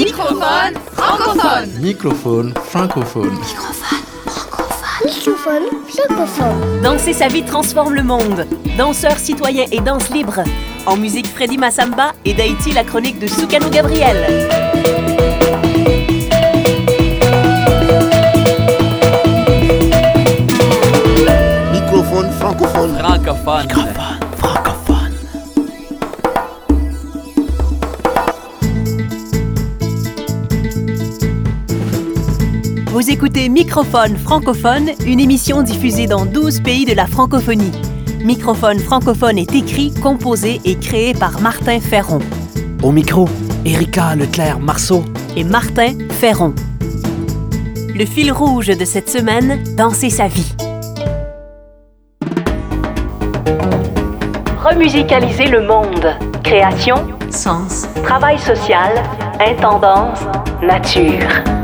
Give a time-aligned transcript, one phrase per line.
[0.00, 1.68] Microphone francophone.
[1.78, 3.38] Microphone francophone.
[5.04, 6.82] Microphone francophone.
[6.82, 8.46] Danser sa vie transforme le monde.
[8.78, 10.42] Danseur citoyen et danse libre.
[10.86, 14.48] En musique, Freddy Massamba et d'Haïti, la chronique de Soukano Gabriel.
[21.72, 22.96] Microphone francophone.
[22.96, 23.68] Francophone.
[23.68, 24.19] Francophone.
[33.00, 37.72] Vous écoutez Microphone francophone, une émission diffusée dans 12 pays de la francophonie.
[38.22, 42.18] Microphone francophone est écrit, composé et créé par Martin Ferron
[42.82, 43.26] Au micro,
[43.64, 45.02] Erika Leclerc-Marceau.
[45.34, 46.54] et Martin Ferron.
[47.94, 50.54] Le fil rouge de cette semaine, danser sa vie.
[54.62, 56.18] Remusicaliser le monde.
[56.44, 56.96] Création,
[57.30, 58.92] sens, travail social,
[59.40, 60.20] intendance,
[60.60, 61.59] nature.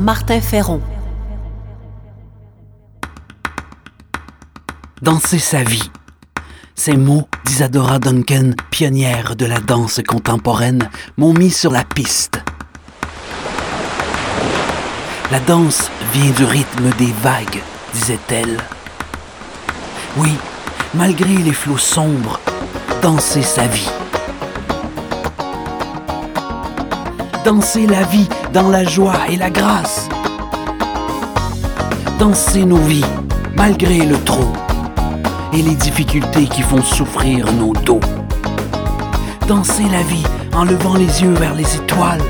[0.00, 0.80] Martin Ferron.
[5.02, 5.90] Danser sa vie.
[6.74, 12.40] Ces mots d'Isadora Duncan, pionnière de la danse contemporaine, m'ont mis sur la piste.
[15.30, 18.56] La danse vient du rythme des vagues, disait-elle.
[20.16, 20.32] Oui,
[20.94, 22.40] malgré les flots sombres,
[23.02, 23.90] danser sa vie.
[27.44, 30.08] Danser la vie dans la joie et la grâce.
[32.18, 33.04] Danser nos vies
[33.54, 34.50] malgré le trop
[35.52, 38.00] et les difficultés qui font souffrir nos dos.
[39.46, 42.22] Danser la vie en levant les yeux vers les étoiles.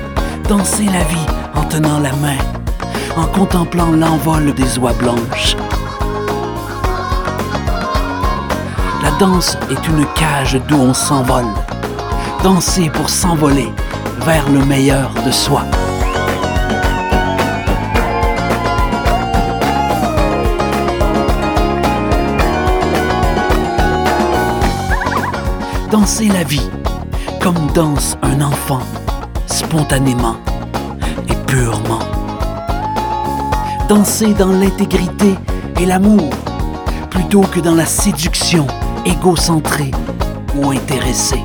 [0.48, 2.38] Danser la vie en tenant la main,
[3.16, 5.56] en contemplant l'envol des oies blanches.
[9.00, 11.46] La danse est une cage d'où on s'envole.
[12.42, 13.72] Danser pour s'envoler
[14.24, 15.62] vers le meilleur de soi.
[25.90, 26.70] Danser la vie
[27.42, 28.80] comme danse un enfant,
[29.46, 30.36] spontanément
[31.28, 31.98] et purement.
[33.90, 35.34] Danser dans l'intégrité
[35.78, 36.30] et l'amour,
[37.10, 38.66] plutôt que dans la séduction
[39.04, 39.90] égocentrée
[40.56, 41.44] ou intéressée.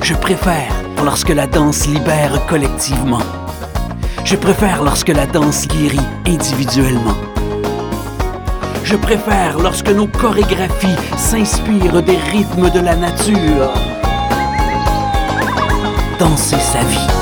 [0.00, 3.22] Je préfère lorsque la danse libère collectivement.
[4.24, 7.16] Je préfère lorsque la danse guérit individuellement.
[8.84, 13.72] Je préfère lorsque nos chorégraphies s'inspirent des rythmes de la nature.
[16.18, 17.21] Danser sa vie.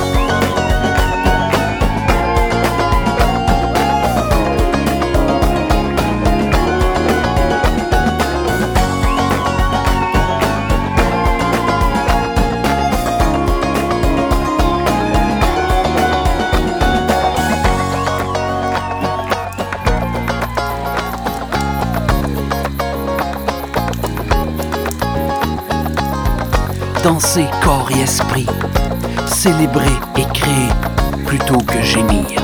[27.12, 28.46] Danser corps et esprit.
[29.26, 30.68] Célébrer et créer
[31.26, 32.40] plutôt que gémir.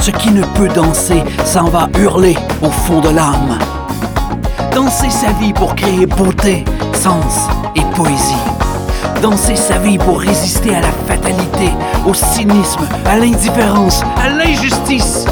[0.00, 3.58] Ce qui ne peut danser s'en va hurler au fond de l'âme.
[4.74, 8.44] Danser sa vie pour créer beauté, sens et poésie.
[9.22, 11.70] Danser sa vie pour résister à la fatalité,
[12.06, 15.24] au cynisme, à l'indifférence, à l'injustice.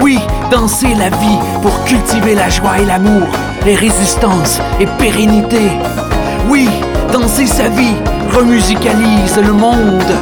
[0.00, 0.20] Oui,
[0.52, 3.26] danser la vie pour cultiver la joie et l'amour,
[3.64, 5.70] les résistances et pérennité.
[6.48, 6.68] Oui,
[7.12, 7.96] danser sa vie
[8.32, 10.12] remusicalise le monde.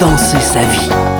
[0.00, 1.13] Danser sa vie.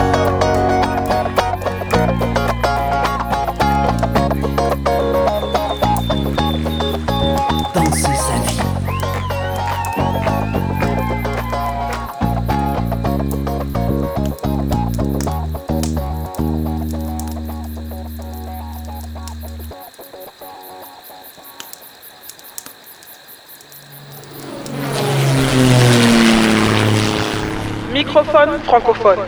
[28.65, 29.21] Francophone.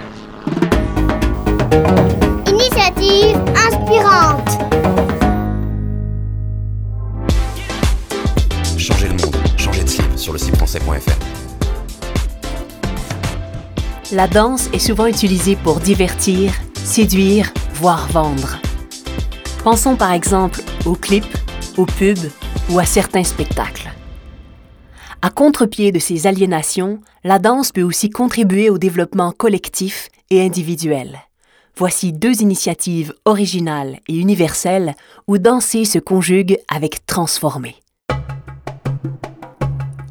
[2.46, 4.50] Initiative inspirante.
[8.76, 11.16] Changer le monde, changer de cible sur le site français.fr.
[14.12, 18.58] La danse est souvent utilisée pour divertir, séduire, voire vendre.
[19.64, 21.38] Pensons par exemple aux clips,
[21.78, 22.30] aux pubs
[22.68, 23.95] ou à certains spectacles.
[25.26, 31.18] À contre-pied de ces aliénations, la danse peut aussi contribuer au développement collectif et individuel.
[31.76, 34.94] Voici deux initiatives originales et universelles
[35.26, 37.74] où danser se conjugue avec transformer.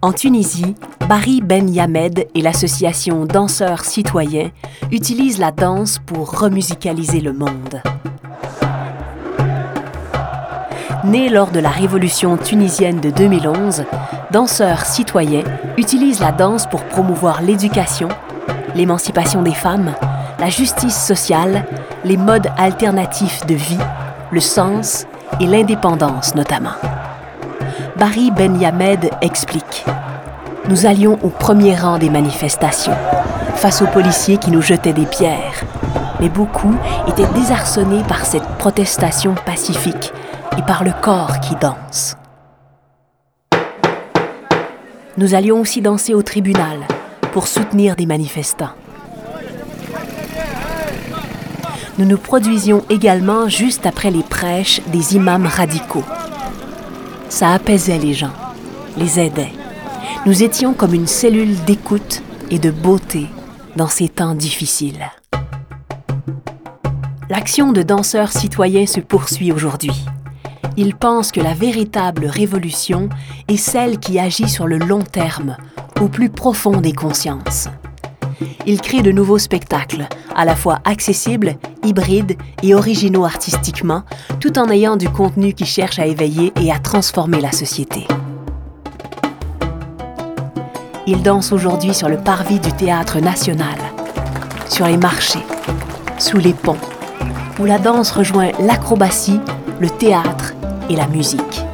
[0.02, 0.76] En Tunisie,
[1.08, 4.52] Barry Ben Yamed et l'association Danseurs Citoyens
[4.92, 7.82] utilisent la danse pour remusicaliser le monde.
[11.06, 13.84] Né lors de la révolution tunisienne de 2011,
[14.32, 15.44] Danseurs Citoyens
[15.78, 18.08] utilisent la danse pour promouvoir l'éducation,
[18.74, 19.94] l'émancipation des femmes,
[20.40, 21.64] la justice sociale,
[22.06, 23.78] les modes alternatifs de vie,
[24.32, 25.06] le sens
[25.40, 26.74] et l'indépendance notamment.
[27.98, 29.86] Barry Ben Yamed explique
[30.70, 32.98] Nous allions au premier rang des manifestations,
[33.56, 35.64] face aux policiers qui nous jetaient des pierres.
[36.20, 36.74] Mais beaucoup
[37.08, 40.12] étaient désarçonnés par cette protestation pacifique
[40.58, 42.16] et par le corps qui danse.
[45.18, 46.80] Nous allions aussi danser au tribunal
[47.32, 48.74] pour soutenir des manifestants.
[51.98, 56.04] Nous nous produisions également juste après les prêches des imams radicaux.
[57.30, 58.34] Ça apaisait les gens,
[58.98, 59.54] les aidait.
[60.26, 63.28] Nous étions comme une cellule d'écoute et de beauté
[63.78, 65.06] dans ces temps difficiles.
[67.30, 70.06] L'action de danseurs citoyens se poursuit aujourd'hui.
[70.78, 73.08] Ils pensent que la véritable révolution
[73.48, 75.56] est celle qui agit sur le long terme,
[76.02, 77.70] au plus profond des consciences.
[78.66, 84.04] Ils créent de nouveaux spectacles, à la fois accessibles, hybrides et originaux artistiquement,
[84.42, 88.06] tout en ayant du contenu qui cherche à éveiller et à transformer la société.
[91.08, 93.78] Ils dansent aujourd'hui sur le parvis du théâtre national,
[94.68, 95.46] sur les marchés,
[96.18, 96.76] sous les ponts,
[97.60, 99.40] où la danse rejoint l'acrobatie,
[99.80, 100.54] le théâtre
[100.90, 101.66] et la musique.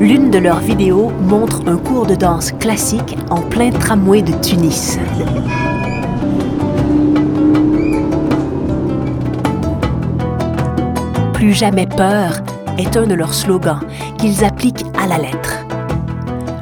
[0.00, 4.98] L'une de leurs vidéos montre un cours de danse classique en plein tramway de Tunis.
[11.32, 12.40] Plus jamais peur
[12.78, 13.80] est un de leurs slogans
[14.18, 15.64] qu'ils appliquent à la lettre.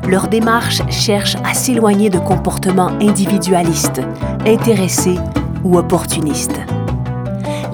[0.08, 4.02] Leur démarche cherche à s'éloigner de comportements individualistes,
[4.46, 5.18] intéressés
[5.64, 6.60] ou opportunistes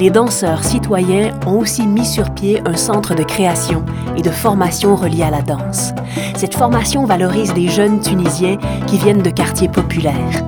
[0.00, 3.84] les danseurs citoyens ont aussi mis sur pied un centre de création
[4.16, 5.92] et de formation relié à la danse.
[6.36, 8.56] Cette formation valorise les jeunes Tunisiens
[8.86, 10.42] qui viennent de quartiers populaires.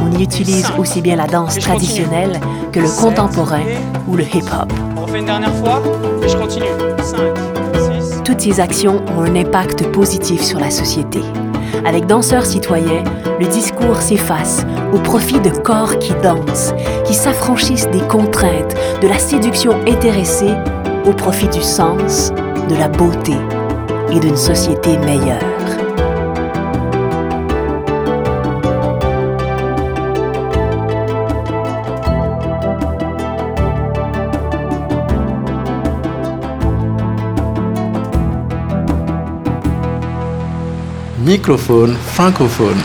[0.00, 2.38] On y utilise aussi bien la danse traditionnelle
[2.70, 3.64] que le contemporain
[4.06, 4.72] ou le hip-hop.
[4.96, 5.82] On fait une dernière fois
[6.22, 6.66] et je continue.
[7.02, 7.18] 5,
[8.00, 8.22] 6.
[8.22, 11.22] Toutes ces actions ont un impact positif sur la société.
[11.84, 13.04] Avec Danseurs citoyens,
[13.38, 16.74] le discours s'efface au profit de corps qui dansent,
[17.04, 20.54] qui s'affranchissent des contraintes, de la séduction intéressée,
[21.06, 22.32] au profit du sens,
[22.68, 23.34] de la beauté
[24.12, 25.55] et d'une société meilleure.
[41.26, 42.80] Microphone francophone.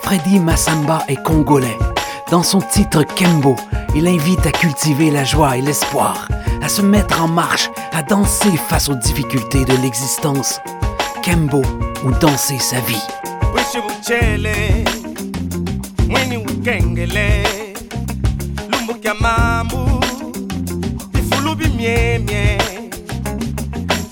[0.00, 1.76] Freddy Massamba est congolais.
[2.30, 3.54] Dans son titre Kembo,
[3.94, 6.26] il invite à cultiver la joie et l'espoir,
[6.62, 10.58] à se mettre en marche, à danser face aux difficultés de l'existence.
[11.22, 11.60] Kembo
[12.06, 13.06] ou danser sa vie.
[16.64, 17.44] kengele
[18.70, 20.00] lumbukya mambu
[21.12, 22.58] bifulu bimyemye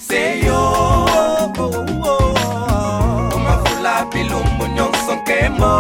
[0.09, 5.73] seyoko oh, oh, oh, omafula bilumbu nyonso nkemo.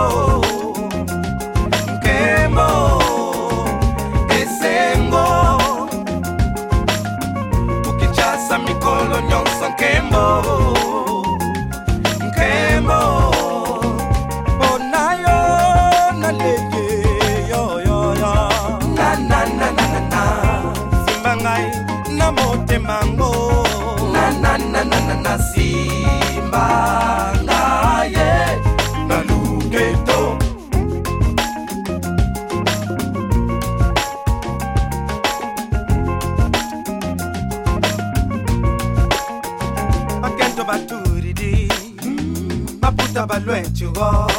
[43.32, 44.30] baba lwentshiko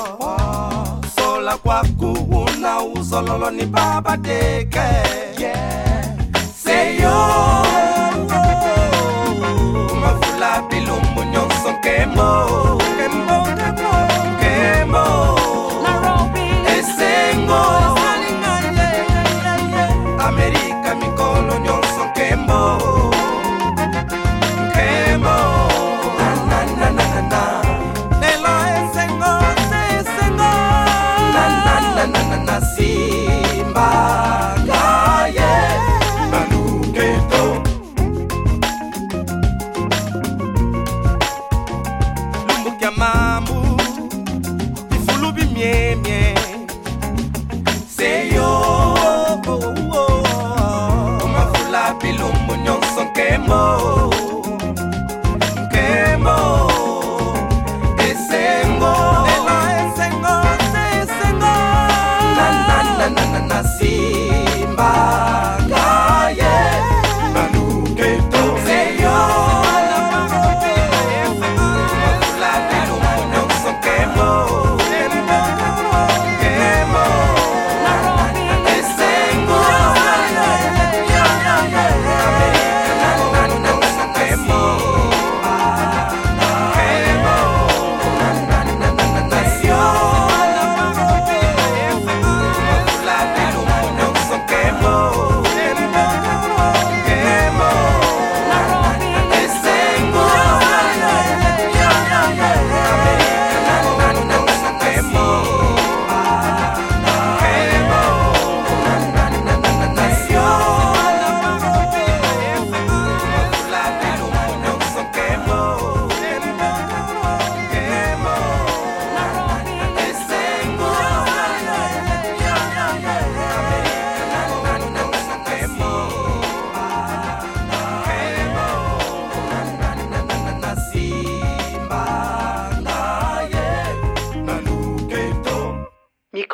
[1.15, 4.79] sola kwaku unawuzololo ni baba deke.
[6.63, 7.13] Seyo.
[10.01, 12.72] Mavulapilumunyonsonkemo
[45.55, 45.93] Yeah.
[45.95, 46.12] miel.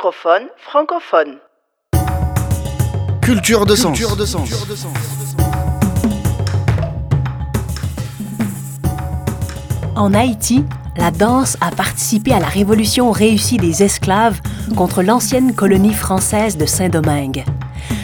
[0.10, 1.38] Microphone francophone.
[3.22, 3.96] Culture de sens.
[3.96, 4.50] Culture de sens.
[9.96, 10.66] En Haïti,
[10.98, 14.42] la danse a participé à la révolution réussie des esclaves
[14.76, 17.46] contre l'ancienne colonie française de Saint-Domingue.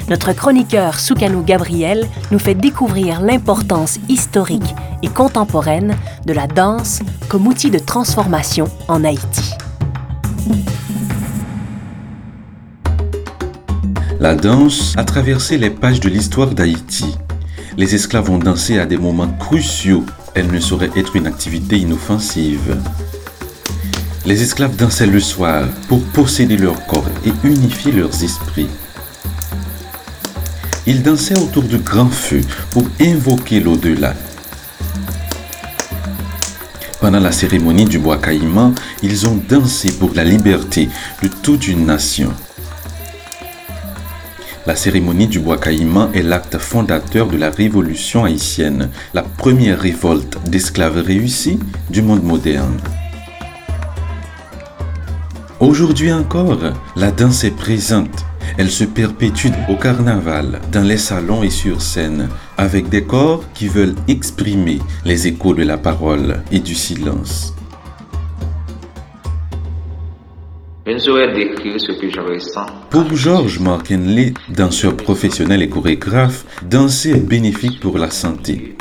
[0.08, 5.96] Notre chroniqueur Soukanou Gabriel nous fait découvrir l'importance historique et contemporaine
[6.28, 9.56] de la danse comme outil de transformation en Haïti.
[14.20, 17.18] La danse a traversé les pages de l'histoire d'Haïti.
[17.78, 20.06] Les esclaves ont dansé à des moments cruciaux.
[20.34, 22.78] Elle ne saurait être une activité inoffensive.
[24.26, 28.70] Les esclaves dansaient le soir pour posséder leur corps et unifier leurs esprits.
[30.88, 32.42] Ils dansaient autour du grand feu
[32.72, 34.14] pour invoquer l'au-delà.
[37.02, 40.90] Pendant la cérémonie du bois caïman, ils ont dansé pour la liberté
[41.22, 42.32] de toute une nation.
[44.66, 50.40] La cérémonie du bois caïman est l'acte fondateur de la révolution haïtienne, la première révolte
[50.50, 51.60] d'esclaves réussie
[51.92, 52.80] du monde moderne.
[55.60, 56.58] Aujourd'hui encore,
[56.96, 58.26] la danse est présente.
[58.58, 63.68] Elle se perpétue au carnaval, dans les salons et sur scène, avec des corps qui
[63.68, 67.54] veulent exprimer les échos de la parole et du silence.
[72.92, 78.78] Pour Georges Markenley, danseur professionnel et chorégraphe, danser est bénéfique pour la santé.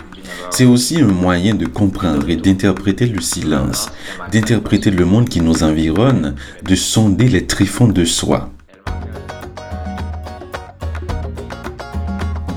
[0.50, 3.90] C'est aussi un moyen de comprendre et d'interpréter le silence,
[4.30, 8.50] d'interpréter le monde qui nous environne, de sonder les tréfonds de soi.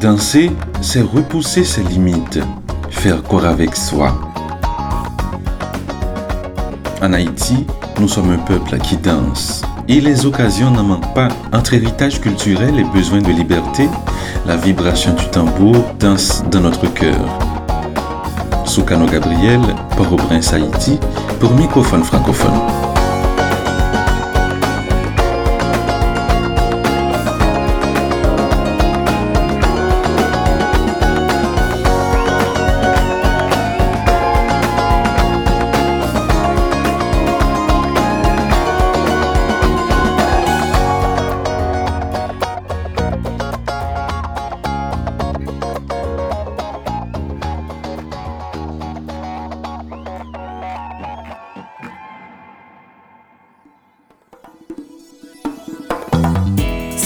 [0.02, 0.52] Danser,
[0.82, 2.42] c'est repousser ses limites,
[2.90, 4.20] faire corps avec soi.
[7.02, 7.66] En Haïti,
[8.00, 9.62] nous sommes un peuple qui danse.
[9.88, 11.30] Et les occasions n'en manquent pas.
[11.54, 13.90] Entre héritage culturel et besoin de liberté,
[14.46, 17.20] la vibration du tambour danse dans notre cœur.
[18.66, 19.62] Soukano Gabriel,
[19.96, 21.00] Port-au-Prince, Haïti,
[21.40, 22.87] pour Microphone francophone.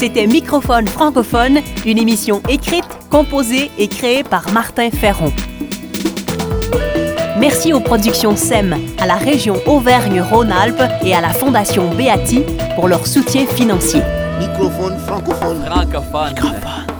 [0.02, 5.32] C'était Microphone francophone, une émission écrite, composée et créée par Martin Ferron.
[7.38, 12.44] Merci aux productions SEM, à la région Auvergne-Rhône-Alpes et à la Fondation Beati
[12.74, 14.02] pour leur soutien financier.
[14.40, 15.64] Microphone francophone.
[15.66, 16.91] Francophone.